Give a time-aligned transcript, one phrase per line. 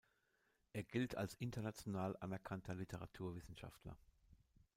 [0.73, 3.95] Er gilt als international anerkannter Literaturwissenschaftler.